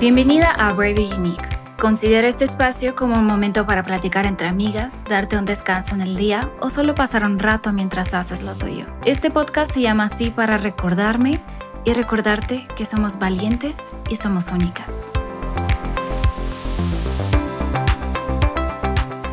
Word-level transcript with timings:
Bienvenida 0.00 0.50
a 0.52 0.72
Brave 0.72 1.10
Unique. 1.14 1.46
Considera 1.78 2.26
este 2.26 2.44
espacio 2.44 2.96
como 2.96 3.16
un 3.18 3.26
momento 3.26 3.66
para 3.66 3.82
platicar 3.82 4.24
entre 4.24 4.48
amigas, 4.48 5.04
darte 5.06 5.36
un 5.36 5.44
descanso 5.44 5.94
en 5.94 6.00
el 6.00 6.16
día 6.16 6.50
o 6.58 6.70
solo 6.70 6.94
pasar 6.94 7.22
un 7.22 7.38
rato 7.38 7.70
mientras 7.74 8.14
haces 8.14 8.42
lo 8.42 8.54
tuyo. 8.54 8.86
Este 9.04 9.30
podcast 9.30 9.72
se 9.72 9.82
llama 9.82 10.04
así 10.04 10.30
para 10.30 10.56
recordarme 10.56 11.38
y 11.84 11.92
recordarte 11.92 12.66
que 12.76 12.86
somos 12.86 13.18
valientes 13.18 13.92
y 14.08 14.16
somos 14.16 14.50
únicas. 14.50 15.04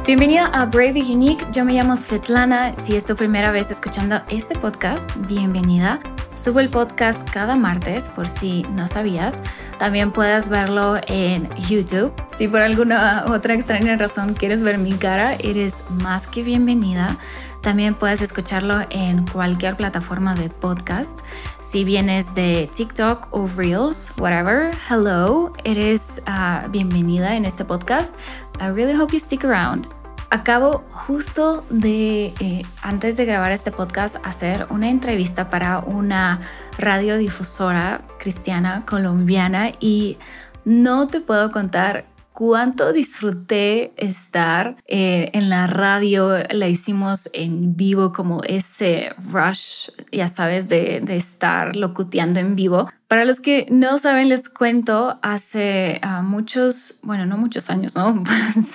Bienvenida 0.05 0.48
a 0.48 0.66
Brave 0.66 1.02
Unique. 1.02 1.45
Yo 1.54 1.63
me 1.63 1.76
llamo 1.76 1.95
Svetlana. 1.95 2.76
Si 2.76 2.98
es 2.98 3.05
tu 3.05 3.16
primera 3.16 3.52
vez 3.52 3.72
escuchando 3.72 4.22
este 4.27 4.59
podcast, 4.59 5.16
bienvenida. 5.30 6.02
Subo 6.36 6.59
el 6.59 6.70
podcast 6.70 7.27
cada 7.30 7.55
martes 7.55 8.09
por 8.09 8.27
si 8.27 8.63
no 8.72 8.88
sabías. 8.88 9.41
También 9.77 10.12
puedes 10.12 10.49
verlo 10.49 10.98
en 11.08 11.49
YouTube. 11.55 12.12
Si 12.31 12.48
por 12.48 12.62
alguna 12.62 13.26
otra 13.27 13.54
extraña 13.54 13.95
razón 13.95 14.34
quieres 14.34 14.62
ver 14.62 14.77
mi 14.77 14.94
cara, 14.94 15.36
eres 15.36 15.84
más 15.90 16.27
que 16.27 16.41
bienvenida. 16.44 17.17
También 17.62 17.95
puedes 17.95 18.22
escucharlo 18.22 18.80
en 18.90 19.27
cualquier 19.27 19.76
plataforma 19.76 20.36
de 20.36 20.50
podcast. 20.50 21.20
Si 21.59 21.84
vienes 21.84 22.34
de 22.34 22.70
TikTok 22.73 23.27
o 23.31 23.48
Reels, 23.55 24.13
whatever, 24.17 24.72
hello, 24.90 25.52
eres 25.63 26.22
uh, 26.28 26.70
bienvenida 26.70 27.36
en 27.36 27.45
este 27.45 27.66
podcast. 27.66 28.16
I 28.59 28.70
really 28.70 28.94
hope 28.94 29.14
you 29.14 29.20
stick 29.20 29.44
around. 29.44 29.97
Acabo 30.30 30.84
justo 30.90 31.66
de, 31.70 32.34
eh, 32.41 32.63
antes 32.81 33.16
de 33.16 33.23
grabar 33.23 33.54
este 33.54 33.72
podcast, 33.72 34.17
hacer 34.23 34.67
una 34.70 34.90
entrevista 34.90 35.50
para 35.50 35.80
una 35.80 36.42
radiodifusora 36.78 38.02
cristiana 38.20 38.83
colombiana 38.86 39.72
y 39.80 40.17
no 40.66 41.08
te 41.08 41.22
puedo 41.22 41.50
contar 41.50 42.05
cuánto 42.38 42.93
disfruté 42.93 43.93
estar 43.97 44.75
eh, 44.85 45.31
en 45.33 45.49
la 45.49 45.66
radio. 45.66 46.38
La 46.52 46.67
hicimos 46.67 47.31
en 47.33 47.75
vivo, 47.75 48.11
como 48.11 48.43
ese 48.43 49.09
rush, 49.31 49.89
ya 50.11 50.27
sabes, 50.27 50.69
de, 50.69 51.03
estar 51.08 51.75
locuteando 51.75 52.39
en 52.39 52.55
vivo. 52.55 52.88
Para 53.08 53.25
los 53.25 53.41
que 53.41 53.65
no 53.71 53.97
saben, 53.97 54.30
les 54.30 54.49
cuento, 54.49 55.17
hace 55.23 55.99
ah, 56.03 56.21
muchos, 56.21 56.99
bueno, 57.02 57.25
no 57.25 57.39
muchos 57.39 57.71
años, 57.71 57.95
¿no? 57.95 58.23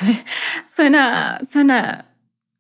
suena, 0.67 1.39
suena 1.49 2.12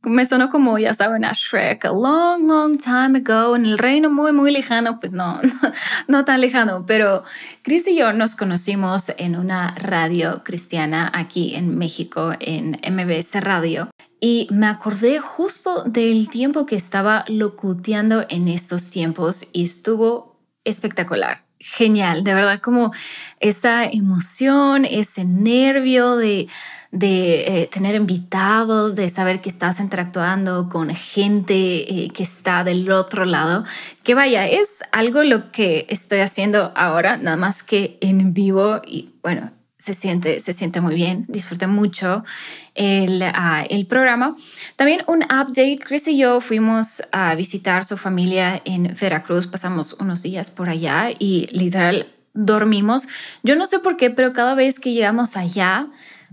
me 0.02 0.26
sonó 0.26 0.50
como, 0.50 0.78
ya 0.78 0.94
saben, 0.94 1.24
a 1.24 1.32
Shrek, 1.32 1.84
a 1.84 1.90
long, 1.90 2.46
long 2.48 2.76
time 2.76 3.18
ago, 3.18 3.56
en 3.56 3.66
el 3.66 3.78
reino 3.78 4.10
muy, 4.10 4.32
muy 4.32 4.50
lejano, 4.50 4.98
pues 4.98 5.12
no, 5.12 5.40
no, 6.08 6.24
tan 6.24 6.40
lejano, 6.40 6.84
pero 6.86 7.22
Chris 7.62 7.86
y 7.88 7.96
yo 7.96 8.12
nos 8.12 8.34
conocimos 8.34 9.12
en 9.16 9.36
una 9.36 9.74
radio 9.74 10.42
cristiana 10.44 11.10
aquí 11.14 11.54
en 11.54 11.76
México, 11.78 12.32
en 12.40 12.78
MBS 12.82 13.40
Radio, 13.40 13.90
y 14.20 14.48
me 14.50 14.66
acordé 14.66 15.18
justo 15.18 15.84
del 15.84 16.28
tiempo 16.28 16.66
que 16.66 16.76
estaba 16.76 17.24
locuteando 17.28 18.24
en 18.28 18.48
estos 18.48 18.90
tiempos 18.90 19.46
y 19.52 19.64
estuvo 19.64 20.36
espectacular 20.64 21.42
genial, 21.62 22.24
de 22.24 22.34
verdad, 22.34 22.60
como 22.60 22.92
esa 23.38 23.84
emoción, 23.84 24.84
ese 24.84 25.24
nervio 25.24 26.16
de, 26.16 26.48
de 26.92 27.62
eh, 27.62 27.66
tener 27.68 27.94
invitados, 27.94 28.94
de 28.94 29.08
saber 29.08 29.40
que 29.40 29.48
estás 29.48 29.80
interactuando 29.80 30.68
con 30.68 30.94
gente 30.94 31.54
eh, 32.04 32.10
que 32.10 32.22
está 32.22 32.64
del 32.64 32.90
otro 32.92 33.24
lado, 33.24 33.64
que 34.02 34.14
vaya, 34.14 34.46
es 34.46 34.80
algo 34.92 35.24
lo 35.24 35.50
que 35.50 35.86
estoy 35.88 36.20
haciendo 36.20 36.70
ahora, 36.76 37.16
nada 37.16 37.38
más 37.38 37.62
que 37.62 37.96
en 38.02 38.34
vivo 38.34 38.82
y 38.86 39.08
bueno, 39.22 39.50
se 39.78 39.94
siente, 39.94 40.38
se 40.38 40.52
siente 40.52 40.80
muy 40.80 40.94
bien, 40.94 41.24
disfruté 41.28 41.66
mucho 41.66 42.24
el, 42.74 43.22
ah, 43.22 43.64
el, 43.68 43.86
programa. 43.86 44.36
También 44.76 45.02
un 45.08 45.24
update, 45.24 45.78
Chris 45.78 46.06
y 46.06 46.18
yo 46.18 46.40
fuimos 46.40 47.02
a 47.10 47.34
visitar 47.34 47.84
su 47.84 47.96
familia 47.96 48.62
en 48.64 48.94
Veracruz, 49.00 49.48
pasamos 49.48 49.94
unos 49.94 50.22
días 50.22 50.50
por 50.50 50.68
allá 50.68 51.10
y 51.18 51.48
literal 51.50 52.06
dormimos. 52.34 53.08
Yo 53.42 53.56
no 53.56 53.66
sé 53.66 53.78
por 53.78 53.96
qué, 53.96 54.10
pero 54.10 54.32
cada 54.32 54.54
vez 54.54 54.78
que 54.78 54.92
llegamos 54.92 55.36
allá, 55.36 55.88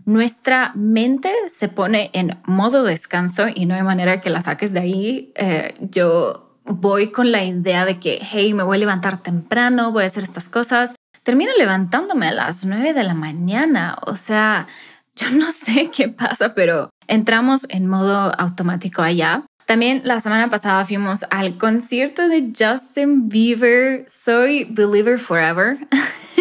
nuestra 0.10 0.72
mente 0.76 1.32
se 1.50 1.70
pone 1.70 2.10
en 2.14 2.40
modo 2.46 2.84
descanso 2.84 3.48
y 3.54 3.66
no 3.66 3.76
hay 3.76 3.84
manera 3.84 4.22
que 4.22 4.30
la 4.30 4.42
saques 4.42 4.74
de 4.74 4.80
ahí. 4.80 5.32
Eh, 5.36 5.76
yo 5.80 6.58
voy 6.66 7.12
con 7.12 7.32
la 7.32 7.44
idea 7.44 7.86
de 7.86 8.00
que, 8.00 8.20
hey, 8.22 8.54
me 8.54 8.64
voy 8.64 8.78
a 8.78 8.80
levantar 8.80 9.18
temprano, 9.18 9.92
voy 9.92 10.04
a 10.04 10.08
hacer 10.08 10.24
estas 10.24 10.50
cosas 10.50 10.96
termino 11.30 11.52
levantándome 11.60 12.28
a 12.28 12.32
las 12.32 12.66
9 12.66 12.94
de 12.94 13.04
la 13.04 13.14
mañana. 13.14 13.98
O 14.08 14.16
sea, 14.16 14.66
yo 15.16 15.30
no 15.32 15.52
sé 15.52 15.92
qué 15.96 16.10
pasa, 16.10 16.56
pero 16.56 16.90
entramos 17.08 17.68
en 17.70 17.88
modo 17.88 18.34
automático 18.40 19.04
allá. 19.04 19.46
También 19.70 20.02
la 20.04 20.20
semana 20.20 20.50
pasada 20.50 20.84
fuimos 20.84 21.26
al 21.30 21.60
concierto 21.60 22.28
de 22.28 22.52
Justin 22.58 23.30
Bieber. 23.30 24.04
Soy 24.10 24.64
Believer 24.64 25.20
Forever. 25.20 25.78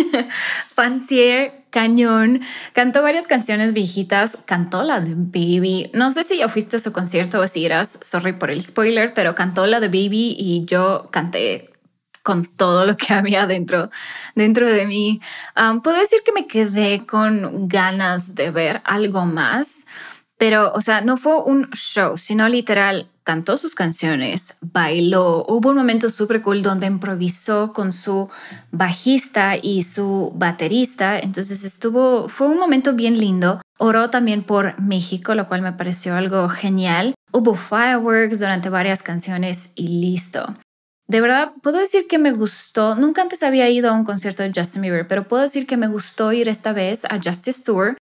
Fancier, 0.74 1.66
cañón. 1.68 2.40
Cantó 2.72 3.02
varias 3.02 3.26
canciones 3.26 3.74
viejitas. 3.74 4.38
Cantó 4.46 4.82
la 4.82 5.00
de 5.00 5.12
Baby. 5.14 5.90
No 5.92 6.10
sé 6.10 6.24
si 6.24 6.38
ya 6.38 6.48
fuiste 6.48 6.76
a 6.76 6.78
su 6.78 6.90
concierto 6.94 7.38
o 7.38 7.46
si 7.46 7.66
eras, 7.66 7.98
sorry 8.00 8.32
por 8.32 8.50
el 8.50 8.62
spoiler, 8.62 9.12
pero 9.12 9.34
cantó 9.34 9.66
la 9.66 9.80
de 9.80 9.88
Baby 9.88 10.34
y 10.38 10.64
yo 10.64 11.10
canté 11.12 11.70
con 12.22 12.46
todo 12.46 12.86
lo 12.86 12.96
que 12.96 13.12
había 13.12 13.46
dentro, 13.46 13.90
dentro 14.36 14.72
de 14.72 14.86
mí. 14.86 15.20
puedo 15.82 15.98
decir 15.98 16.20
que 16.24 16.32
me 16.32 16.46
quedé 16.46 17.04
con 17.04 17.68
ganas 17.68 18.34
de 18.34 18.50
ver 18.50 18.80
algo 18.84 19.26
más, 19.26 19.86
pero, 20.38 20.72
o 20.72 20.80
sea, 20.80 21.00
no 21.00 21.16
fue 21.16 21.42
un 21.42 21.68
show, 21.72 22.16
sino 22.16 22.48
literal, 22.48 23.10
cantó 23.24 23.56
sus 23.56 23.74
canciones, 23.74 24.56
bailó, 24.60 25.44
hubo 25.48 25.70
un 25.70 25.76
momento 25.76 26.08
súper 26.08 26.40
cool 26.40 26.62
donde 26.62 26.86
improvisó 26.86 27.72
con 27.74 27.92
su 27.92 28.30
bajista 28.70 29.56
y 29.60 29.82
su 29.82 30.32
baterista, 30.34 31.18
entonces 31.18 31.64
estuvo, 31.64 32.28
fue 32.28 32.46
un 32.46 32.58
momento 32.58 32.94
bien 32.94 33.18
lindo. 33.18 33.60
Oró 33.78 34.10
también 34.10 34.44
por 34.44 34.80
México, 34.80 35.34
lo 35.34 35.46
cual 35.46 35.62
me 35.62 35.72
pareció 35.72 36.14
algo 36.14 36.48
genial. 36.48 37.14
Hubo 37.32 37.54
fireworks 37.54 38.40
durante 38.40 38.70
varias 38.70 39.02
canciones 39.02 39.72
y 39.74 39.88
listo. 39.88 40.56
De 41.06 41.20
verdad, 41.20 41.52
puedo 41.62 41.78
decir 41.78 42.06
que 42.08 42.18
me 42.18 42.32
gustó. 42.32 42.94
Nunca 42.94 43.22
antes 43.22 43.42
había 43.42 43.68
ido 43.70 43.90
a 43.90 43.92
un 43.92 44.04
concierto 44.04 44.42
de 44.42 44.52
Justin 44.54 44.82
Bieber, 44.82 45.06
pero 45.06 45.28
puedo 45.28 45.42
decir 45.42 45.66
que 45.66 45.76
me 45.76 45.88
gustó 45.88 46.32
ir 46.32 46.48
esta 46.48 46.72
vez 46.72 47.04
a 47.04 47.20
Justice 47.22 47.62
Tour 47.64 47.96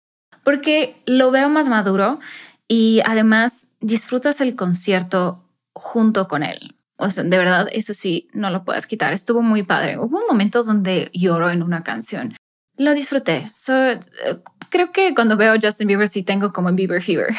porque 0.46 0.96
lo 1.06 1.32
veo 1.32 1.50
más 1.50 1.68
maduro 1.68 2.20
y 2.68 3.02
además 3.06 3.68
disfrutas 3.82 4.40
el 4.40 4.56
concierto 4.56 5.44
junto 5.74 6.28
con 6.30 6.44
él. 6.44 6.76
O 6.98 7.10
sea, 7.10 7.24
de 7.26 7.38
verdad, 7.38 7.68
eso 7.74 7.94
sí, 7.94 8.30
no 8.32 8.50
lo 8.52 8.64
puedes 8.64 8.88
quitar. 8.88 9.12
Estuvo 9.12 9.42
muy 9.42 9.64
padre. 9.64 9.98
Hubo 9.98 10.20
un 10.20 10.28
momento 10.30 10.64
donde 10.64 11.10
lloró 11.14 11.50
en 11.50 11.62
una 11.64 11.84
canción. 11.84 12.36
Lo 12.78 12.94
disfruté. 12.94 13.44
creo 14.70 14.92
que 14.92 15.14
cuando 15.14 15.36
veo 15.36 15.56
Justin 15.62 15.88
Bieber 15.88 16.08
sí 16.08 16.24
tengo 16.24 16.54
como 16.54 16.72
Bieber 16.72 17.02
Fever. 17.02 17.34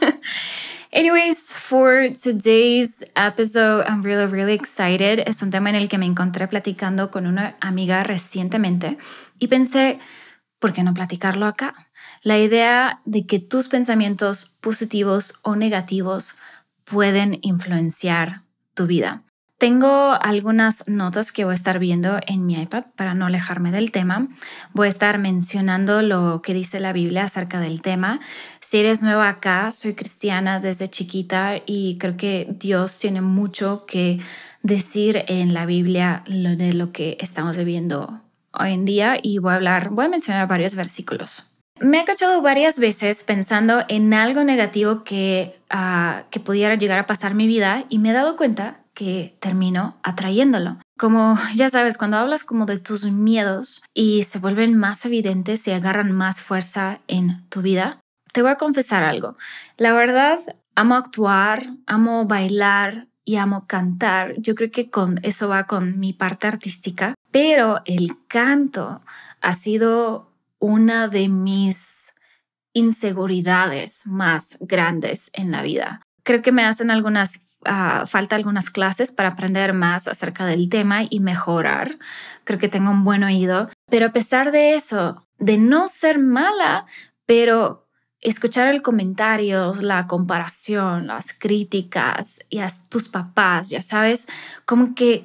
Anyways, 0.92 1.52
for 1.52 2.12
today's 2.12 3.04
episode, 3.16 3.84
I'm 3.88 4.04
really, 4.04 4.26
really 4.26 4.54
excited. 4.54 5.24
Es 5.26 5.42
un 5.42 5.50
tema 5.50 5.70
en 5.70 5.74
el 5.74 5.88
que 5.88 5.98
me 5.98 6.06
encontré 6.06 6.46
platicando 6.46 7.10
con 7.10 7.26
una 7.26 7.56
amiga 7.60 8.04
recientemente 8.04 8.96
y 9.40 9.48
pensé, 9.48 9.98
¿por 10.60 10.72
qué 10.72 10.84
no 10.84 10.94
platicarlo 10.94 11.46
acá? 11.46 11.74
La 12.24 12.38
idea 12.38 13.02
de 13.04 13.26
que 13.26 13.38
tus 13.38 13.68
pensamientos 13.68 14.46
positivos 14.62 15.34
o 15.42 15.56
negativos 15.56 16.38
pueden 16.84 17.38
influenciar 17.42 18.44
tu 18.72 18.86
vida. 18.86 19.22
Tengo 19.58 20.16
algunas 20.18 20.88
notas 20.88 21.32
que 21.32 21.44
voy 21.44 21.52
a 21.52 21.54
estar 21.54 21.78
viendo 21.78 22.18
en 22.26 22.46
mi 22.46 22.54
iPad 22.54 22.84
para 22.96 23.12
no 23.12 23.26
alejarme 23.26 23.72
del 23.72 23.92
tema. 23.92 24.26
Voy 24.72 24.86
a 24.86 24.90
estar 24.90 25.18
mencionando 25.18 26.00
lo 26.00 26.40
que 26.40 26.54
dice 26.54 26.80
la 26.80 26.94
Biblia 26.94 27.24
acerca 27.24 27.60
del 27.60 27.82
tema. 27.82 28.20
Si 28.58 28.78
eres 28.78 29.02
nueva 29.02 29.28
acá, 29.28 29.70
soy 29.70 29.94
cristiana 29.94 30.58
desde 30.58 30.88
chiquita 30.88 31.60
y 31.66 31.98
creo 31.98 32.16
que 32.16 32.48
Dios 32.58 32.98
tiene 33.00 33.20
mucho 33.20 33.84
que 33.84 34.18
decir 34.62 35.26
en 35.28 35.52
la 35.52 35.66
Biblia 35.66 36.24
de 36.26 36.72
lo 36.72 36.90
que 36.90 37.18
estamos 37.20 37.58
viviendo 37.58 38.22
hoy 38.52 38.72
en 38.72 38.86
día 38.86 39.18
y 39.22 39.40
voy 39.40 39.52
a 39.52 39.56
hablar, 39.56 39.90
voy 39.90 40.06
a 40.06 40.08
mencionar 40.08 40.48
varios 40.48 40.74
versículos. 40.74 41.50
Me 41.80 42.00
he 42.00 42.04
cachado 42.04 42.40
varias 42.40 42.78
veces 42.78 43.24
pensando 43.24 43.82
en 43.88 44.14
algo 44.14 44.44
negativo 44.44 45.02
que, 45.02 45.60
ah, 45.70 46.24
que 46.30 46.38
pudiera 46.38 46.76
llegar 46.76 46.98
a 46.98 47.06
pasar 47.06 47.34
mi 47.34 47.48
vida 47.48 47.84
y 47.88 47.98
me 47.98 48.10
he 48.10 48.12
dado 48.12 48.36
cuenta 48.36 48.80
que 48.94 49.36
termino 49.40 49.98
atrayéndolo. 50.04 50.78
Como 50.96 51.36
ya 51.54 51.68
sabes, 51.68 51.98
cuando 51.98 52.16
hablas 52.16 52.44
como 52.44 52.64
de 52.64 52.78
tus 52.78 53.06
miedos 53.06 53.82
y 53.92 54.22
se 54.22 54.38
vuelven 54.38 54.78
más 54.78 55.04
evidentes 55.04 55.66
y 55.66 55.72
agarran 55.72 56.12
más 56.12 56.40
fuerza 56.40 57.00
en 57.08 57.44
tu 57.48 57.60
vida, 57.60 57.98
te 58.32 58.42
voy 58.42 58.52
a 58.52 58.56
confesar 58.56 59.02
algo. 59.02 59.36
La 59.76 59.92
verdad, 59.92 60.38
amo 60.76 60.94
actuar, 60.94 61.66
amo 61.86 62.26
bailar 62.26 63.08
y 63.24 63.36
amo 63.36 63.66
cantar. 63.66 64.34
Yo 64.38 64.54
creo 64.54 64.70
que 64.70 64.90
con 64.90 65.18
eso 65.22 65.48
va 65.48 65.66
con 65.66 65.98
mi 65.98 66.12
parte 66.12 66.46
artística, 66.46 67.14
pero 67.32 67.82
el 67.84 68.16
canto 68.28 69.02
ha 69.40 69.52
sido 69.54 70.33
una 70.64 71.08
de 71.08 71.28
mis 71.28 72.12
inseguridades 72.72 74.06
más 74.06 74.58
grandes 74.60 75.30
en 75.32 75.50
la 75.50 75.62
vida. 75.62 76.00
Creo 76.22 76.42
que 76.42 76.52
me 76.52 76.64
hacen 76.64 76.90
algunas 76.90 77.44
Ah, 77.66 78.04
falta 78.06 78.36
algunas 78.36 78.68
clases 78.68 79.12
para 79.12 79.30
aprender 79.30 79.72
más 79.72 80.06
acerca 80.06 80.44
del 80.44 80.68
tema 80.68 81.02
y 81.08 81.20
mejorar. 81.20 81.96
Creo 82.44 82.58
que 82.58 82.68
tengo 82.68 82.90
un 82.90 83.04
buen 83.04 83.24
oído. 83.24 83.70
Pero 83.90 84.06
a 84.06 84.12
pesar 84.12 84.52
de 84.52 84.74
eso, 84.74 85.26
de 85.38 85.56
no 85.56 85.88
ser 85.88 86.18
mala, 86.18 86.84
pero 87.24 87.86
escuchar 88.20 88.68
el 88.68 88.82
comentario, 88.82 89.72
la 89.80 90.06
comparación, 90.06 91.06
las 91.06 91.32
críticas 91.32 92.44
y 92.50 92.58
a 92.58 92.70
tus 92.88 93.08
papás, 93.08 93.70
ya 93.70 93.82
sabes, 93.82 94.28
como 94.66 94.94
que 94.94 95.24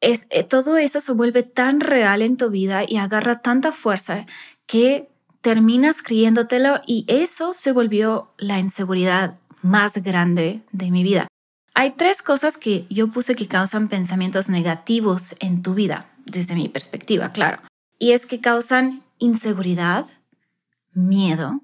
es, 0.00 0.26
eh, 0.30 0.44
todo 0.44 0.78
eso 0.78 1.00
se 1.00 1.12
vuelve 1.12 1.42
tan 1.42 1.80
real 1.80 2.22
en 2.22 2.36
tu 2.36 2.50
vida 2.50 2.82
y 2.86 2.96
agarra 2.96 3.40
tanta 3.40 3.72
fuerza 3.72 4.26
que 4.68 5.10
terminas 5.40 6.02
creyéndotelo 6.02 6.80
y 6.86 7.04
eso 7.08 7.52
se 7.52 7.72
volvió 7.72 8.32
la 8.36 8.60
inseguridad 8.60 9.40
más 9.62 9.94
grande 10.04 10.62
de 10.70 10.90
mi 10.92 11.02
vida. 11.02 11.26
Hay 11.74 11.92
tres 11.92 12.22
cosas 12.22 12.58
que 12.58 12.86
yo 12.90 13.08
puse 13.08 13.34
que 13.34 13.48
causan 13.48 13.88
pensamientos 13.88 14.48
negativos 14.48 15.36
en 15.40 15.62
tu 15.62 15.74
vida, 15.74 16.12
desde 16.26 16.54
mi 16.54 16.68
perspectiva, 16.68 17.32
claro. 17.32 17.60
Y 17.98 18.12
es 18.12 18.26
que 18.26 18.40
causan 18.40 19.02
inseguridad, 19.18 20.04
miedo 20.92 21.62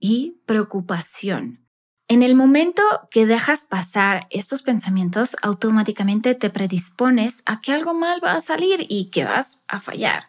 y 0.00 0.40
preocupación. 0.44 1.60
En 2.08 2.24
el 2.24 2.34
momento 2.34 2.82
que 3.12 3.26
dejas 3.26 3.64
pasar 3.66 4.26
estos 4.30 4.62
pensamientos, 4.62 5.36
automáticamente 5.42 6.34
te 6.34 6.50
predispones 6.50 7.42
a 7.46 7.60
que 7.60 7.72
algo 7.72 7.94
mal 7.94 8.20
va 8.24 8.32
a 8.32 8.40
salir 8.40 8.84
y 8.88 9.10
que 9.10 9.24
vas 9.24 9.62
a 9.68 9.78
fallar. 9.78 10.26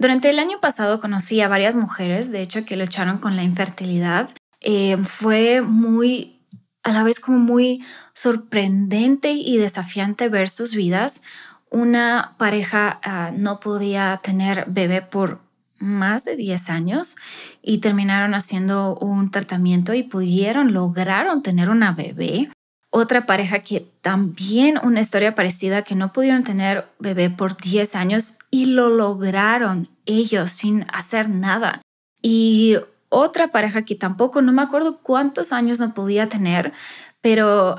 Durante 0.00 0.30
el 0.30 0.38
año 0.38 0.60
pasado 0.62 0.98
conocí 0.98 1.42
a 1.42 1.48
varias 1.48 1.76
mujeres, 1.76 2.32
de 2.32 2.40
hecho, 2.40 2.64
que 2.64 2.74
lucharon 2.74 3.18
con 3.18 3.36
la 3.36 3.42
infertilidad. 3.42 4.30
Eh, 4.62 4.96
fue 5.04 5.60
muy 5.60 6.40
a 6.82 6.92
la 6.92 7.02
vez 7.02 7.20
como 7.20 7.38
muy 7.38 7.84
sorprendente 8.14 9.32
y 9.32 9.58
desafiante 9.58 10.30
ver 10.30 10.48
sus 10.48 10.74
vidas. 10.74 11.20
Una 11.70 12.34
pareja 12.38 12.98
ah, 13.04 13.30
no 13.36 13.60
podía 13.60 14.18
tener 14.22 14.64
bebé 14.68 15.02
por 15.02 15.42
más 15.78 16.24
de 16.24 16.34
10 16.34 16.70
años 16.70 17.16
y 17.60 17.78
terminaron 17.78 18.32
haciendo 18.32 18.96
un 18.96 19.30
tratamiento 19.30 19.92
y 19.92 20.02
pudieron, 20.02 20.72
lograron 20.72 21.42
tener 21.42 21.68
una 21.68 21.92
bebé. 21.92 22.48
Otra 22.92 23.24
pareja 23.24 23.60
que 23.60 23.88
también 24.00 24.78
una 24.82 25.00
historia 25.00 25.36
parecida 25.36 25.82
que 25.82 25.94
no 25.94 26.12
pudieron 26.12 26.42
tener 26.42 26.88
bebé 26.98 27.30
por 27.30 27.56
10 27.56 27.94
años 27.94 28.36
y 28.50 28.66
lo 28.66 28.88
lograron 28.88 29.88
ellos 30.06 30.50
sin 30.50 30.84
hacer 30.92 31.28
nada. 31.28 31.82
Y 32.20 32.76
otra 33.08 33.48
pareja 33.48 33.82
que 33.82 33.94
tampoco, 33.94 34.42
no 34.42 34.52
me 34.52 34.62
acuerdo 34.62 34.98
cuántos 35.02 35.52
años 35.52 35.78
no 35.78 35.94
podía 35.94 36.28
tener, 36.28 36.72
pero 37.20 37.76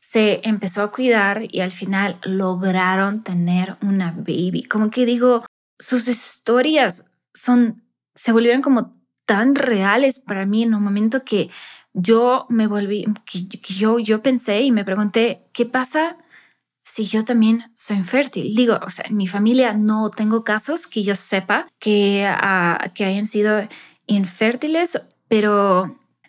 se 0.00 0.40
empezó 0.44 0.82
a 0.82 0.92
cuidar 0.92 1.42
y 1.50 1.60
al 1.60 1.72
final 1.72 2.18
lograron 2.24 3.22
tener 3.22 3.76
una 3.82 4.12
baby. 4.12 4.64
Como 4.64 4.90
que 4.90 5.06
digo, 5.06 5.44
sus 5.78 6.06
historias 6.06 7.10
son, 7.32 7.82
se 8.14 8.32
volvieron 8.32 8.62
como 8.62 8.94
tan 9.24 9.54
reales 9.54 10.20
para 10.20 10.44
mí 10.44 10.62
en 10.62 10.74
un 10.74 10.82
momento 10.82 11.24
que 11.24 11.50
yo 11.94 12.46
me 12.48 12.66
volví, 12.66 13.06
yo, 13.62 13.98
yo 14.00 14.22
pensé 14.22 14.62
y 14.62 14.72
me 14.72 14.84
pregunté, 14.84 15.42
¿qué 15.52 15.64
pasa 15.64 16.18
si 16.82 17.06
yo 17.06 17.22
también 17.22 17.72
soy 17.76 17.98
infértil? 17.98 18.54
Digo, 18.54 18.78
o 18.84 18.90
sea, 18.90 19.06
en 19.08 19.16
mi 19.16 19.28
familia 19.28 19.72
no 19.72 20.10
tengo 20.10 20.42
casos 20.44 20.88
que 20.88 21.04
yo 21.04 21.14
sepa 21.14 21.68
que, 21.78 22.28
uh, 22.28 22.92
que 22.92 23.04
hayan 23.04 23.26
sido 23.26 23.66
infértiles, 24.06 25.00
pero 25.28 25.86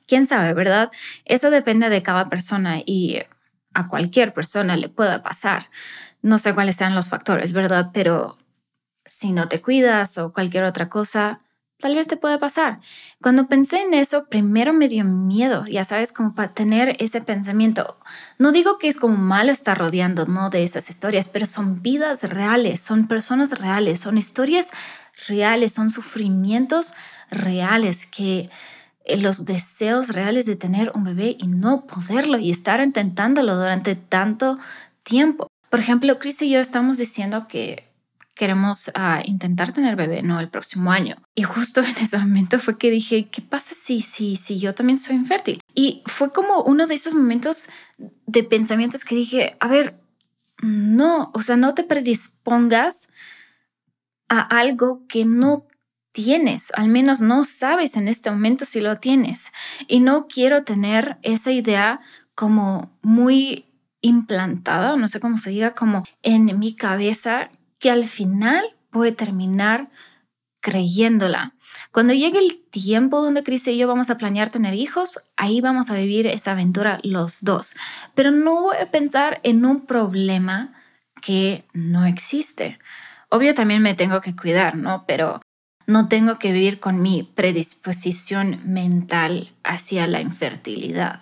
quién 0.08 0.28
sabe, 0.28 0.54
¿verdad? 0.54 0.92
Eso 1.26 1.50
depende 1.50 1.90
de 1.90 2.04
cada 2.04 2.30
persona 2.30 2.80
y 2.86 3.24
a 3.74 3.88
cualquier 3.88 4.34
persona 4.34 4.78
le 4.78 4.88
puede 4.88 5.20
pasar. 5.20 5.70
No 6.22 6.38
sé 6.38 6.54
cuáles 6.54 6.76
sean 6.76 6.96
los 6.96 7.10
factores, 7.10 7.54
¿verdad? 7.54 7.90
Pero 7.92 8.38
si 9.06 9.32
no 9.32 9.48
te 9.48 9.62
cuidas 9.62 10.18
o 10.20 10.32
cualquier 10.32 10.64
otra 10.64 10.90
cosa, 10.90 11.40
tal 11.80 11.96
vez 11.96 12.08
te 12.08 12.18
puede 12.18 12.38
pasar. 12.40 12.80
Cuando 13.22 13.48
pensé 13.48 13.82
en 13.82 13.94
eso, 13.94 14.26
primero 14.26 14.74
me 14.74 14.88
dio 14.88 15.04
miedo, 15.04 15.66
ya 15.66 15.86
sabes, 15.86 16.12
como 16.12 16.34
para 16.34 16.54
tener 16.54 16.96
ese 17.00 17.22
pensamiento. 17.22 17.98
No 18.38 18.52
digo 18.52 18.78
que 18.78 18.88
es 18.88 18.98
como 18.98 19.18
malo 19.18 19.52
estar 19.52 19.78
rodeando, 19.78 20.26
no 20.26 20.50
de 20.50 20.64
esas 20.64 20.90
historias, 20.90 21.28
pero 21.28 21.46
son 21.46 21.82
vidas 21.82 22.24
reales, 22.24 22.82
son 22.82 23.08
personas 23.08 23.60
reales, 23.60 24.00
son 24.00 24.18
historias 24.18 24.72
reales, 25.28 25.74
son 25.74 25.90
sufrimientos 25.90 26.94
reales, 27.30 28.06
que 28.06 28.50
eh, 29.06 29.18
los 29.18 29.46
deseos 29.46 30.10
reales 30.10 30.46
de 30.46 30.56
tener 30.56 30.92
un 30.96 31.04
bebé 31.04 31.36
y 31.40 31.48
no 31.48 31.86
poderlo 31.86 32.38
y 32.38 32.52
estar 32.52 32.82
intentándolo 32.82 33.56
durante 33.56 33.96
tanto 33.96 34.58
tiempo. 35.04 35.48
Por 35.70 35.80
ejemplo, 35.80 36.18
Chris 36.20 36.42
y 36.42 36.50
yo 36.50 36.60
estamos 36.60 36.98
diciendo 36.98 37.48
que 37.48 37.95
queremos 38.36 38.92
ah, 38.94 39.22
intentar 39.26 39.72
tener 39.72 39.96
bebé, 39.96 40.22
no 40.22 40.40
el 40.40 40.50
próximo 40.50 40.92
año. 40.92 41.16
Y 41.34 41.44
justo 41.44 41.82
en 41.84 41.96
ese 41.98 42.18
momento 42.20 42.60
fue 42.60 42.78
que 42.78 42.92
dije, 42.92 43.28
¿qué 43.30 43.42
pasa 43.42 43.74
si, 43.74 44.02
si, 44.02 44.36
si 44.36 44.60
yo 44.60 44.76
también 44.76 44.98
soy 44.98 45.16
infértil? 45.16 45.62
Y 45.74 46.04
fue 46.06 46.32
como 46.32 46.62
uno 46.64 46.86
de 46.86 46.96
esos 46.96 47.16
momentos 47.16 47.70
de 48.28 48.44
pensamientos 48.44 49.04
que 49.04 49.16
dije, 49.16 49.58
a 49.60 49.68
ver, 49.68 50.00
no, 50.62 51.32
o 51.34 51.42
sea, 51.42 51.58
no 51.58 51.74
te 51.74 51.84
predispongas 51.84 53.10
a 54.30 54.40
algo 54.40 55.06
que 55.08 55.26
no 55.26 55.66
tienes, 56.12 56.72
al 56.76 56.88
menos 56.88 57.20
no 57.20 57.44
sabes 57.44 57.98
en 57.98 58.08
este 58.08 58.32
momento 58.32 58.66
si 58.66 58.80
lo 58.80 59.00
tienes. 59.00 59.52
Y 59.88 60.00
no 60.00 60.28
quiero 60.28 60.64
tener 60.64 61.18
esa 61.24 61.52
idea 61.52 62.00
como 62.36 62.98
muy 63.02 63.66
implantada, 64.02 64.96
no 64.96 65.08
sé 65.08 65.20
cómo 65.20 65.38
se 65.38 65.50
diga, 65.50 65.74
como 65.74 66.06
en 66.22 66.58
mi 66.60 66.76
cabeza, 66.76 67.50
que 67.86 67.92
al 67.92 68.06
final 68.06 68.66
puede 68.90 69.12
terminar 69.12 69.92
creyéndola. 70.60 71.54
Cuando 71.92 72.16
llegue 72.16 72.40
el 72.40 72.60
tiempo 72.72 73.22
donde 73.22 73.44
Cris 73.44 73.68
y 73.68 73.78
yo 73.78 73.88
vamos 73.88 74.10
a 74.10 74.18
planear 74.18 74.50
tener 74.50 74.74
hijos, 74.74 75.20
ahí 75.38 75.62
vamos 75.62 75.92
a 75.92 75.96
vivir 75.96 76.26
esa 76.26 76.54
aventura 76.54 77.00
los 77.04 77.44
dos. 77.44 77.76
Pero 78.16 78.32
no 78.32 78.60
voy 78.60 78.78
a 78.78 78.90
pensar 78.90 79.40
en 79.44 79.64
un 79.66 79.86
problema 79.86 80.74
que 81.22 81.66
no 81.74 82.08
existe. 82.08 82.80
Obvio 83.30 83.54
también 83.54 83.84
me 83.84 83.94
tengo 83.94 84.20
que 84.20 84.36
cuidar, 84.36 84.76
¿no? 84.76 85.06
Pero 85.06 85.42
no 85.86 86.08
tengo 86.08 86.40
que 86.40 86.54
vivir 86.54 86.80
con 86.80 87.04
mi 87.04 87.22
predisposición 87.22 88.62
mental 88.64 89.52
hacia 89.64 90.08
la 90.08 90.22
infertilidad. 90.22 91.22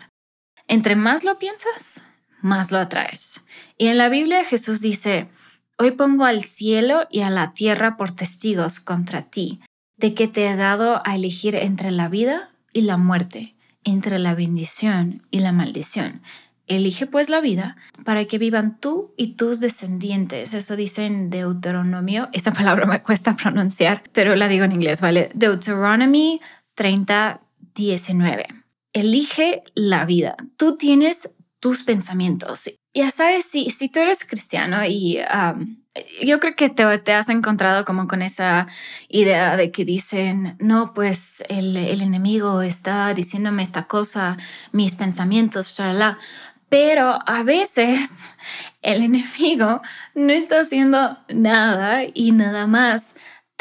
Entre 0.70 0.96
más 0.96 1.26
lo 1.26 1.38
piensas, 1.40 2.04
más 2.42 2.72
lo 2.72 2.78
atraes. 2.78 3.44
Y 3.78 3.88
en 3.88 3.98
la 3.98 4.08
Biblia 4.08 4.46
Jesús 4.46 4.80
dice, 4.80 5.28
hoy 5.78 5.92
pongo 5.92 6.26
al 6.26 6.42
cielo 6.42 7.08
y 7.10 7.22
a 7.22 7.30
la 7.30 7.54
tierra 7.54 7.98
por 7.98 8.12
testigos 8.12 8.80
contra 8.80 9.24
ti, 9.24 9.62
de 9.98 10.14
que 10.14 10.28
te 10.28 10.48
he 10.48 10.56
dado 10.56 11.02
a 11.06 11.16
elegir 11.16 11.56
entre 11.56 11.92
la 11.92 12.10
vida 12.10 12.52
y 12.74 12.82
la 12.82 12.98
muerte, 12.98 13.56
entre 13.84 14.20
la 14.20 14.34
bendición 14.36 15.26
y 15.32 15.40
la 15.40 15.52
maldición. 15.52 16.22
Elige 16.66 17.08
pues 17.08 17.30
la 17.30 17.42
vida 17.42 17.76
para 18.06 18.26
que 18.26 18.38
vivan 18.38 18.80
tú 18.80 19.14
y 19.18 19.34
tus 19.34 19.60
descendientes. 19.60 20.54
Eso 20.54 20.78
dice 20.78 21.06
en 21.06 21.30
Deuteronomio. 21.30 22.30
Esa 22.32 22.54
palabra 22.54 22.86
me 22.86 23.04
cuesta 23.04 23.36
pronunciar, 23.36 24.04
pero 24.14 24.36
la 24.36 24.48
digo 24.48 24.64
en 24.64 24.72
inglés, 24.72 25.02
¿vale? 25.02 25.30
Deuteronomy 25.34 26.40
30, 26.76 27.42
19. 27.76 28.46
Elige 28.94 29.64
la 29.76 30.06
vida. 30.06 30.36
Tú 30.56 30.78
tienes 30.78 31.34
tus 31.60 31.84
pensamientos. 31.84 32.70
Ya 32.94 33.12
sabes, 33.12 33.46
si, 33.46 33.70
si 33.72 33.90
tú 33.90 34.00
eres 34.00 34.26
cristiano 34.26 34.86
y 34.86 35.20
yo 36.24 36.40
creo 36.40 36.56
que 36.56 36.70
te, 36.70 36.98
te, 37.00 37.14
has 37.14 37.30
encontrado 37.30 37.86
como 37.86 38.08
con 38.08 38.22
esa 38.22 38.68
idea 39.10 39.56
de 39.58 39.72
que 39.72 39.86
dicen, 39.86 40.56
no, 40.60 40.94
pues 40.94 41.44
el, 41.50 41.78
el 41.78 42.02
enemigo 42.02 42.62
está 42.62 43.14
diciéndome 43.14 43.64
esta 43.64 43.84
cosa, 43.88 44.38
mis 44.72 44.96
pensamientos, 44.96 45.78
shalala. 45.78 46.18
Pero 46.70 47.20
a 47.28 47.44
veces 47.44 48.26
el 48.82 49.04
enemigo 49.04 49.82
no 50.16 50.34
está 50.34 50.62
haciendo 50.62 51.18
nada 51.30 52.02
y 52.14 52.32
nada 52.32 52.66
más 52.66 53.14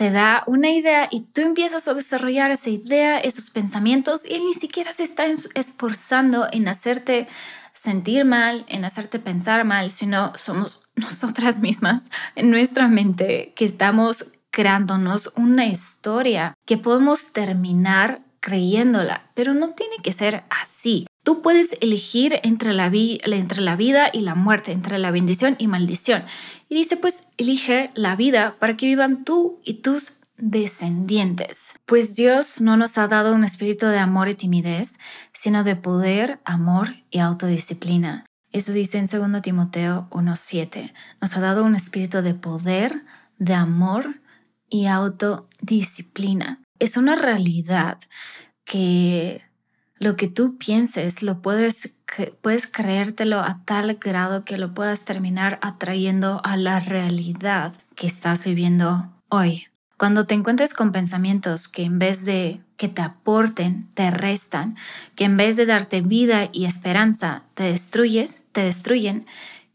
te 0.02 0.10
da 0.10 0.42
una 0.48 0.72
idea 0.72 1.06
y 1.12 1.20
tú 1.20 1.42
empiezas 1.42 1.86
a 1.86 1.94
desarrollar 1.94 2.50
esa 2.50 2.70
idea, 2.70 3.20
esos 3.20 3.50
pensamientos 3.50 4.28
y 4.28 4.34
él 4.34 4.42
ni 4.42 4.52
siquiera 4.52 4.92
se 4.92 5.04
está 5.04 5.26
esforzando 5.54 6.48
en 6.50 6.66
hacerte 6.66 7.28
sentir 7.72 8.24
mal, 8.24 8.66
en 8.66 8.84
hacerte 8.84 9.20
pensar 9.20 9.64
mal, 9.64 9.90
sino 9.90 10.32
somos 10.34 10.90
nosotras 10.96 11.60
mismas 11.60 12.10
en 12.34 12.50
nuestra 12.50 12.88
mente 12.88 13.52
que 13.54 13.64
estamos 13.64 14.26
creándonos 14.50 15.32
una 15.36 15.66
historia 15.66 16.54
que 16.66 16.78
podemos 16.78 17.30
terminar 17.30 18.22
creyéndola, 18.42 19.30
pero 19.34 19.54
no 19.54 19.70
tiene 19.70 19.96
que 20.02 20.12
ser 20.12 20.42
así. 20.50 21.06
Tú 21.24 21.40
puedes 21.40 21.78
elegir 21.80 22.40
entre 22.42 22.74
la, 22.74 22.88
vida 22.90 24.10
y 24.12 24.20
la 24.20 24.34
muerte, 24.34 24.72
entre 24.72 24.98
la 24.98 25.12
bendición 25.12 25.54
y 25.58 25.68
maldición. 25.68 26.24
Y 26.68 26.74
dice, 26.74 26.96
pues 26.96 27.24
elige 27.38 27.92
la 27.94 28.16
vida 28.16 28.56
para 28.58 28.76
que 28.76 28.86
vivan 28.86 29.24
tú 29.24 29.60
y 29.64 29.74
tus 29.74 30.16
descendientes. 30.36 31.74
Pues 31.86 32.16
Dios 32.16 32.60
no 32.60 32.76
nos 32.76 32.98
ha 32.98 33.06
dado 33.06 33.32
un 33.32 33.44
espíritu 33.44 33.86
de 33.86 33.98
amor 33.98 34.28
y 34.28 34.34
timidez, 34.34 34.98
sino 35.32 35.62
de 35.62 35.76
poder, 35.76 36.40
amor 36.44 36.96
y 37.10 37.20
autodisciplina. 37.20 38.26
Eso 38.50 38.72
dice 38.72 38.98
en 38.98 39.06
2 39.06 39.42
Timoteo 39.42 40.08
1.7. 40.10 40.92
Nos 41.20 41.36
ha 41.36 41.40
dado 41.40 41.64
un 41.64 41.76
espíritu 41.76 42.20
de 42.20 42.34
poder, 42.34 43.04
de 43.38 43.54
amor 43.54 44.20
y 44.68 44.86
autodisciplina. 44.86 46.61
Es 46.82 46.96
una 46.96 47.14
realidad 47.14 47.96
que 48.64 49.40
lo 49.98 50.16
que 50.16 50.26
tú 50.26 50.58
pienses 50.58 51.22
lo 51.22 51.40
puedes, 51.40 51.94
puedes 52.40 52.66
creértelo 52.66 53.38
a 53.38 53.62
tal 53.64 53.94
grado 54.00 54.44
que 54.44 54.58
lo 54.58 54.74
puedas 54.74 55.04
terminar 55.04 55.60
atrayendo 55.62 56.40
a 56.42 56.56
la 56.56 56.80
realidad 56.80 57.72
que 57.94 58.08
estás 58.08 58.44
viviendo 58.44 59.12
hoy. 59.28 59.68
Cuando 59.96 60.26
te 60.26 60.34
encuentres 60.34 60.74
con 60.74 60.90
pensamientos 60.90 61.68
que 61.68 61.84
en 61.84 62.00
vez 62.00 62.24
de 62.24 62.60
que 62.76 62.88
te 62.88 63.02
aporten, 63.02 63.86
te 63.94 64.10
restan, 64.10 64.76
que 65.14 65.26
en 65.26 65.36
vez 65.36 65.54
de 65.54 65.66
darte 65.66 66.00
vida 66.00 66.48
y 66.52 66.64
esperanza, 66.64 67.44
te 67.54 67.62
destruyes, 67.62 68.46
te 68.50 68.62
destruyen, 68.62 69.24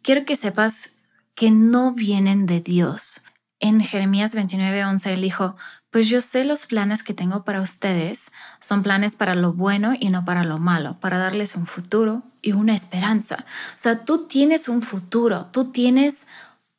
quiero 0.02 0.26
que 0.26 0.36
sepas 0.36 0.90
que 1.36 1.52
no 1.52 1.94
vienen 1.94 2.48
de 2.48 2.60
Dios. 2.60 3.24
En 3.60 3.82
Jeremías 3.82 4.36
29:11 4.36 5.14
él 5.14 5.22
dijo, 5.22 5.56
pues 5.90 6.10
yo 6.10 6.22
sé 6.22 6.44
los 6.44 6.68
planes 6.68 7.04
que 7.04 7.14
tengo 7.14 7.44
para 7.44 7.62
ustedes, 7.62 8.32
son 8.60 8.84
planes 8.84 9.16
para 9.16 9.36
lo 9.36 9.54
bueno 9.54 9.94
y 9.98 10.10
no 10.10 10.26
para 10.26 10.44
lo 10.44 10.58
malo, 10.58 11.00
para 11.00 11.18
darles 11.18 11.56
un 11.56 11.66
futuro 11.66 12.24
y 12.42 12.52
una 12.52 12.76
esperanza. 12.76 13.46
O 13.76 13.78
sea, 13.78 14.04
tú 14.04 14.28
tienes 14.28 14.68
un 14.70 14.82
futuro, 14.82 15.48
tú 15.52 15.72
tienes 15.72 16.28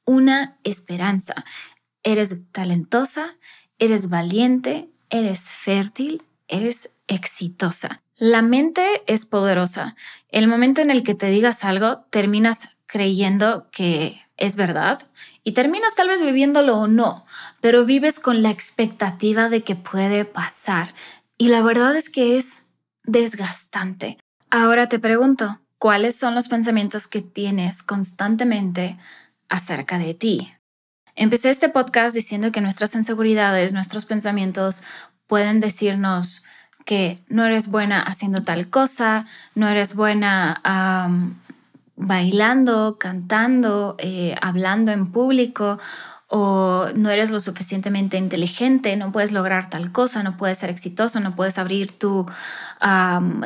una 0.05 0.57
esperanza. 0.65 1.45
Eres 2.03 2.41
talentosa, 2.53 3.37
eres 3.79 4.09
valiente, 4.09 4.89
eres 5.11 5.49
fértil, 5.49 6.23
eres 6.47 6.93
exitosa. 7.07 8.03
La 8.17 8.43
mente 8.43 9.03
es 9.07 9.27
poderosa. 9.27 9.97
El 10.29 10.49
momento 10.49 10.83
en 10.83 10.91
el 10.91 11.03
que 11.03 11.15
te 11.15 11.27
digas 11.27 11.65
algo, 11.65 12.05
terminas 12.11 12.77
creyendo 12.87 13.69
que 13.71 14.21
es 14.37 14.57
verdad 14.57 14.99
y 15.49 15.53
terminas 15.53 15.95
tal 15.95 16.09
vez 16.09 16.23
viviéndolo 16.23 16.77
o 16.77 16.89
no, 16.89 17.25
pero 17.63 17.87
vives 17.87 18.21
con 18.21 18.43
la 18.43 18.51
expectativa 18.51 19.49
de 19.49 19.63
que 19.63 19.77
puede 19.77 20.27
pasar. 20.27 20.93
Y 21.39 21.49
la 21.49 21.63
verdad 21.63 21.97
es 21.97 22.11
que 22.11 22.37
es 22.37 22.65
desgastante. 23.05 24.19
Ahora 24.51 24.91
te 24.91 24.99
pregunto, 24.99 25.63
¿cuáles 25.79 26.17
son 26.17 26.35
los 26.35 26.49
pensamientos 26.49 27.07
que 27.07 27.23
tienes 27.23 27.83
constantemente 27.83 28.99
acerca 29.49 29.97
de 29.97 30.13
ti? 30.13 30.53
Empecé 31.15 31.49
este 31.49 31.71
podcast 31.71 32.15
diciendo 32.15 32.53
que 32.53 32.61
nuestras 32.61 32.95
inseguridades, 32.95 33.73
nuestros 33.73 34.05
pensamientos 34.05 34.83
pueden 35.27 35.61
decirnos 35.61 36.45
que 36.85 37.21
no 37.27 37.47
eres 37.47 37.71
buena 37.71 38.03
haciendo 38.03 38.45
tal 38.45 38.69
cosa, 38.69 39.25
no 39.55 39.67
eres 39.67 39.97
buena 39.97 40.61
bailando, 41.99 42.97
cantando, 42.99 43.97
eh, 43.99 44.35
hablando 44.41 44.93
en 44.93 45.11
público 45.11 45.79
o 46.29 46.89
no 46.95 47.11
eres 47.11 47.31
lo 47.31 47.41
suficientemente 47.41 48.19
inteligente, 48.19 48.97
no 48.97 49.13
puedes 49.13 49.33
lograr 49.33 49.71
tal 49.71 49.93
cosa, 49.93 50.23
no 50.23 50.37
puedes 50.37 50.59
ser 50.59 50.71
exitoso, 50.71 51.21
no 51.21 51.35
puedes 51.35 51.59
abrir 51.59 51.99
tu, 51.99 52.27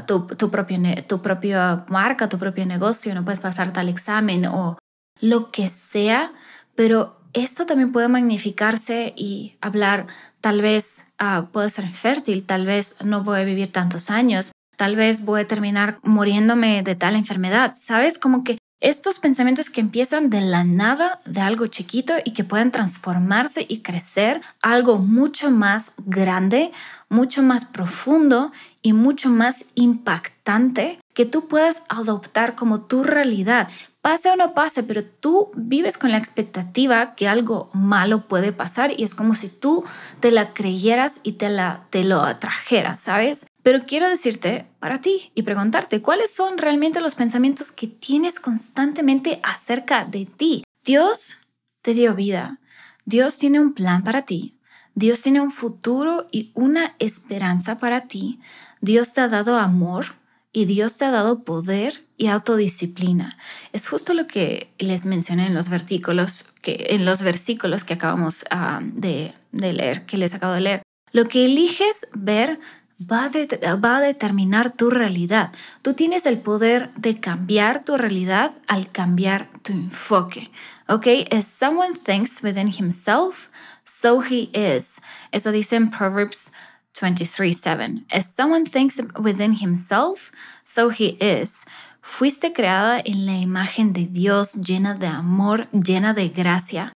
tu, 0.07 0.51
propio, 0.51 0.79
tu 1.07 1.23
propia 1.23 1.85
marca, 1.89 2.29
tu 2.29 2.39
propio 2.39 2.67
negocio, 2.67 3.15
no 3.15 3.25
puedes 3.25 3.41
pasar 3.41 3.73
tal 3.73 3.89
examen 3.89 4.47
o 4.47 4.79
lo 5.21 5.51
que 5.51 5.69
sea, 5.69 6.33
pero 6.75 7.21
esto 7.33 7.67
también 7.67 7.93
puede 7.93 8.09
magnificarse 8.09 9.15
y 9.17 9.57
hablar, 9.61 10.07
tal 10.41 10.61
vez 10.61 11.07
uh, 11.21 11.47
puedo 11.47 11.71
ser 11.71 11.85
infértil, 11.85 12.45
tal 12.45 12.67
vez 12.67 12.97
no 13.03 13.23
voy 13.23 13.45
vivir 13.45 13.73
tantos 13.73 14.11
años, 14.11 14.52
tal 14.83 14.97
vez 14.97 15.25
voy 15.25 15.43
a 15.43 15.47
terminar 15.47 15.99
muriéndome 16.03 16.83
de 16.83 16.97
tal 16.97 17.15
enfermedad, 17.15 17.73
¿sabes? 17.73 18.19
Como 18.19 18.43
que 18.43 18.59
estos 18.81 19.21
pensamientos 19.21 19.71
que 19.71 19.81
empiezan 19.81 20.29
de 20.29 20.41
la 20.41 20.65
nada, 20.65 21.21
de 21.25 21.41
algo 21.41 21.69
chiquito 21.69 22.15
y 22.25 22.33
que 22.33 22.43
pueden 22.43 22.73
transformarse 22.73 23.65
y 23.69 23.83
crecer 23.83 24.41
algo 24.61 24.99
mucho 24.99 25.53
más 25.53 25.93
grande, 26.05 26.73
mucho 27.09 27.45
más 27.45 27.65
profundo 27.65 28.51
y 28.83 28.93
mucho 28.93 29.31
más 29.31 29.67
impactante 29.77 30.99
que 31.15 31.27
tú 31.27 31.49
puedas 31.49 31.83
adoptar 31.89 32.55
como 32.55 32.83
tu 32.83 33.05
realidad. 33.05 33.69
Pase 34.01 34.31
o 34.31 34.37
no 34.37 34.55
pase, 34.55 34.83
pero 34.83 35.05
tú 35.05 35.51
vives 35.55 35.97
con 35.97 36.11
la 36.11 36.19
expectativa 36.19 37.15
que 37.15 37.29
algo 37.29 37.71
malo 37.73 38.27
puede 38.27 38.53
pasar 38.53 38.93
y 38.99 39.05
es 39.05 39.15
como 39.15 39.35
si 39.35 39.49
tú 39.49 39.85
te 40.21 40.31
la 40.31 40.55
creyeras 40.55 41.21
y 41.23 41.33
te, 41.33 41.49
la, 41.51 41.87
te 41.91 42.03
lo 42.03 42.23
atrajeras, 42.23 42.99
¿sabes? 42.99 43.47
Pero 43.63 43.87
quiero 43.87 44.09
decirte 44.09 44.67
para 44.81 45.01
ti 45.01 45.31
y 45.35 45.43
preguntarte 45.43 46.03
cuáles 46.03 46.35
son 46.35 46.59
realmente 46.59 47.01
los 47.01 47.15
pensamientos 47.15 47.71
que 47.71 47.87
tienes 47.87 48.41
constantemente 48.41 49.39
acerca 49.45 50.05
de 50.05 50.27
ti. 50.27 50.65
Dios 50.85 51.39
te 51.83 51.95
dio 51.95 52.15
vida. 52.15 52.59
Dios 53.05 53.39
tiene 53.39 53.61
un 53.61 53.73
plan 53.75 54.03
para 54.03 54.23
ti. 54.23 54.57
Dios 54.95 55.23
tiene 55.23 55.41
un 55.41 55.51
futuro 55.51 56.27
y 56.33 56.51
una 56.55 56.95
esperanza 56.99 57.79
para 57.79 58.03
ti. 58.09 58.41
Dios 58.81 59.15
te 59.15 59.21
ha 59.21 59.29
dado 59.29 59.59
amor 59.59 60.22
y 60.53 60.67
Dios 60.67 60.99
te 60.99 61.07
ha 61.07 61.11
dado 61.11 61.45
poder 61.45 62.05
y 62.17 62.27
autodisciplina. 62.27 63.37
Es 63.73 63.89
justo 63.89 64.15
lo 64.15 64.27
que 64.27 64.73
les 64.79 65.07
mencioné 65.07 65.47
en 65.47 65.55
los 65.55 65.69
versículos 65.69 66.49
que, 66.61 66.89
en 66.91 67.05
los 67.05 67.23
versículos 67.23 67.85
que 67.85 67.95
acabamos 67.95 68.45
ah, 68.51 68.81
de, 68.83 69.33
de 69.53 69.73
leer, 69.73 70.05
que 70.05 70.19
les 70.19 70.35
acabo 70.35 70.53
de 70.53 70.61
leer. 70.61 70.83
Lo 71.13 71.27
que 71.29 71.45
eliges 71.45 72.07
ver 72.15 72.59
va 73.01 73.25
a, 73.25 73.75
va 73.77 73.97
a 73.97 74.01
determinar 74.01 74.73
tu 74.73 74.91
realidad. 74.91 75.53
Tú 75.83 75.95
tienes 75.95 76.27
el 76.27 76.39
poder 76.39 76.91
de 76.97 77.19
cambiar 77.19 77.85
tu 77.85 77.97
realidad 77.97 78.53
al 78.69 78.91
cambiar 78.91 79.49
tu 79.63 79.73
enfoque. 79.73 80.51
¿Ok? 80.89 81.07
As 81.31 81.47
someone 81.47 81.95
thinks 81.95 82.43
within 82.43 82.69
himself, 82.69 83.49
so 83.85 84.21
he 84.23 84.51
is. 84.53 85.01
Eso 85.31 85.51
dice 85.51 85.77
en 85.77 85.91
Proverbs 85.91 86.53
23:7. 86.95 88.05
As 88.11 88.33
someone 88.35 88.65
thinks 88.65 89.01
within 89.19 89.57
himself, 89.57 90.31
so 90.63 90.91
he 90.91 91.17
is. 91.21 91.65
Fuiste 92.01 92.53
creada 92.53 93.01
en 93.05 93.27
la 93.27 93.39
imagen 93.39 93.93
de 93.93 94.07
Dios, 94.07 94.55
llena 94.55 94.95
de 94.95 95.07
amor, 95.07 95.69
llena 95.71 96.15
de 96.15 96.29
gracia. 96.29 96.93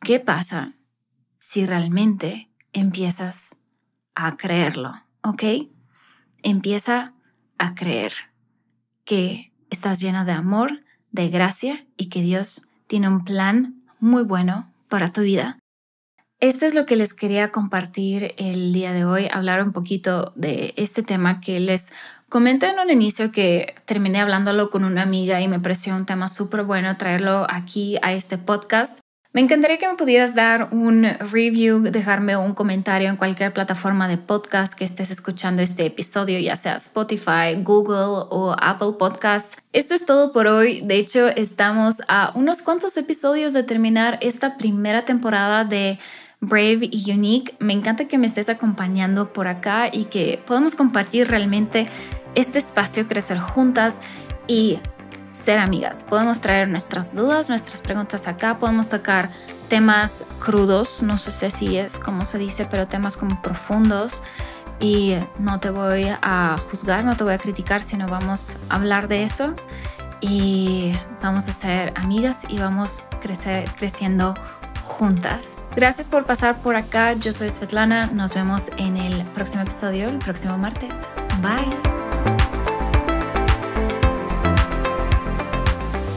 ¿Qué 0.00 0.20
pasa 0.20 0.74
si 1.38 1.66
realmente 1.66 2.50
empiezas 2.72 3.56
a 4.14 4.36
creerlo? 4.36 4.94
¿ok? 5.26 5.42
Empieza 6.42 7.12
a 7.58 7.74
creer 7.74 8.12
que 9.04 9.52
estás 9.70 10.00
llena 10.00 10.24
de 10.24 10.32
amor, 10.32 10.84
de 11.10 11.28
gracia 11.28 11.86
y 11.96 12.08
que 12.08 12.22
Dios 12.22 12.68
tiene 12.86 13.08
un 13.08 13.24
plan 13.24 13.82
muy 13.98 14.22
bueno 14.22 14.72
para 14.88 15.12
tu 15.12 15.22
vida. 15.22 15.58
Esto 16.40 16.66
es 16.66 16.74
lo 16.74 16.84
que 16.84 16.96
les 16.96 17.14
quería 17.14 17.50
compartir 17.50 18.34
el 18.36 18.74
día 18.74 18.92
de 18.92 19.06
hoy, 19.06 19.26
hablar 19.32 19.62
un 19.62 19.72
poquito 19.72 20.34
de 20.36 20.74
este 20.76 21.02
tema 21.02 21.40
que 21.40 21.60
les 21.60 21.94
comenté 22.28 22.66
en 22.66 22.78
un 22.78 22.90
inicio 22.90 23.32
que 23.32 23.74
terminé 23.86 24.20
hablándolo 24.20 24.68
con 24.68 24.84
una 24.84 25.00
amiga 25.00 25.40
y 25.40 25.48
me 25.48 25.60
pareció 25.60 25.96
un 25.96 26.04
tema 26.04 26.28
súper 26.28 26.64
bueno 26.64 26.94
traerlo 26.98 27.46
aquí 27.48 27.96
a 28.02 28.12
este 28.12 28.36
podcast. 28.36 28.98
Me 29.32 29.40
encantaría 29.40 29.78
que 29.78 29.88
me 29.88 29.96
pudieras 29.96 30.34
dar 30.34 30.68
un 30.72 31.04
review, 31.04 31.82
dejarme 31.82 32.36
un 32.36 32.54
comentario 32.54 33.08
en 33.08 33.16
cualquier 33.16 33.54
plataforma 33.54 34.06
de 34.06 34.18
podcast 34.18 34.74
que 34.74 34.84
estés 34.84 35.10
escuchando 35.10 35.62
este 35.62 35.86
episodio, 35.86 36.38
ya 36.38 36.56
sea 36.56 36.76
Spotify, 36.76 37.54
Google 37.62 38.26
o 38.30 38.54
Apple 38.60 38.94
Podcasts. 38.98 39.56
Esto 39.72 39.94
es 39.94 40.04
todo 40.04 40.32
por 40.32 40.46
hoy. 40.46 40.82
De 40.82 40.96
hecho, 40.96 41.28
estamos 41.28 42.02
a 42.08 42.32
unos 42.34 42.62
cuantos 42.62 42.96
episodios 42.96 43.52
de 43.52 43.62
terminar 43.62 44.18
esta 44.22 44.56
primera 44.56 45.04
temporada 45.04 45.64
de 45.64 45.98
Brave 46.46 46.88
y 46.90 47.10
Unique. 47.12 47.54
Me 47.58 47.72
encanta 47.72 48.06
que 48.06 48.18
me 48.18 48.26
estés 48.26 48.48
acompañando 48.48 49.32
por 49.32 49.48
acá 49.48 49.88
y 49.92 50.04
que 50.04 50.40
podamos 50.46 50.76
compartir 50.76 51.28
realmente 51.28 51.88
este 52.36 52.58
espacio, 52.58 53.08
crecer 53.08 53.38
juntas 53.38 54.00
y 54.46 54.78
ser 55.32 55.58
amigas. 55.58 56.04
Podemos 56.04 56.40
traer 56.40 56.68
nuestras 56.68 57.14
dudas, 57.14 57.48
nuestras 57.48 57.80
preguntas 57.82 58.28
acá, 58.28 58.58
podemos 58.58 58.88
tocar 58.88 59.30
temas 59.68 60.24
crudos, 60.38 61.02
no 61.02 61.16
sé 61.16 61.50
si 61.50 61.76
es 61.76 61.98
como 61.98 62.24
se 62.24 62.38
dice, 62.38 62.66
pero 62.70 62.86
temas 62.86 63.16
como 63.16 63.42
profundos. 63.42 64.22
Y 64.78 65.14
no 65.38 65.58
te 65.58 65.70
voy 65.70 66.06
a 66.22 66.56
juzgar, 66.70 67.02
no 67.02 67.16
te 67.16 67.24
voy 67.24 67.32
a 67.32 67.38
criticar, 67.38 67.82
sino 67.82 68.06
vamos 68.08 68.58
a 68.68 68.76
hablar 68.76 69.08
de 69.08 69.24
eso 69.24 69.54
y 70.20 70.92
vamos 71.22 71.48
a 71.48 71.52
ser 71.52 71.92
amigas 71.96 72.46
y 72.48 72.58
vamos 72.58 73.04
crecer, 73.20 73.68
creciendo 73.76 74.34
juntas. 74.86 75.58
Gracias 75.74 76.08
por 76.08 76.24
pasar 76.24 76.56
por 76.62 76.76
acá. 76.76 77.12
Yo 77.12 77.32
soy 77.32 77.50
Svetlana. 77.50 78.06
Nos 78.06 78.34
vemos 78.34 78.70
en 78.78 78.96
el 78.96 79.24
próximo 79.26 79.62
episodio, 79.62 80.08
el 80.08 80.18
próximo 80.18 80.56
martes. 80.56 81.06
Bye. 81.42 81.76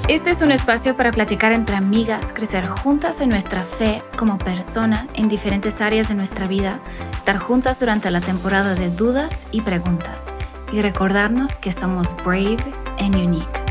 Este 0.09 0.31
es 0.31 0.41
un 0.41 0.51
espacio 0.51 0.97
para 0.97 1.11
platicar 1.11 1.51
entre 1.51 1.75
amigas, 1.75 2.33
crecer 2.33 2.65
juntas 2.65 3.21
en 3.21 3.29
nuestra 3.29 3.63
fe 3.63 4.01
como 4.17 4.39
persona 4.39 5.07
en 5.13 5.29
diferentes 5.29 5.81
áreas 5.81 6.09
de 6.09 6.15
nuestra 6.15 6.47
vida, 6.47 6.79
estar 7.15 7.37
juntas 7.37 7.79
durante 7.79 8.09
la 8.09 8.19
temporada 8.19 8.73
de 8.73 8.89
dudas 8.89 9.45
y 9.51 9.61
preguntas 9.61 10.33
y 10.71 10.81
recordarnos 10.81 11.57
que 11.57 11.71
somos 11.71 12.15
brave 12.23 12.57
and 12.97 13.15
unique. 13.15 13.68